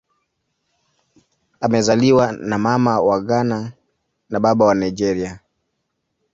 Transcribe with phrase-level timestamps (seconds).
[1.61, 3.71] Amezaliwa na Mama wa Ghana
[4.29, 5.39] na Baba wa Nigeria.